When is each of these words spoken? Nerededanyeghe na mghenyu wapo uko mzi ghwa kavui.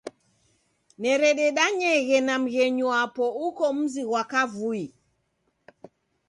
Nerededanyeghe 1.01 2.17
na 2.27 2.35
mghenyu 2.41 2.85
wapo 2.93 3.25
uko 3.47 3.65
mzi 3.77 4.01
ghwa 4.07 4.23
kavui. 4.31 4.85